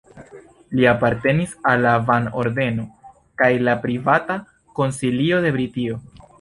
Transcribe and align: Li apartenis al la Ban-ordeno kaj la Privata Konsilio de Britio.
Li 0.77 0.87
apartenis 0.91 1.53
al 1.73 1.83
la 1.83 1.91
Ban-ordeno 2.07 2.87
kaj 3.43 3.53
la 3.69 3.79
Privata 3.87 4.41
Konsilio 4.81 5.47
de 5.49 5.57
Britio. 5.61 6.05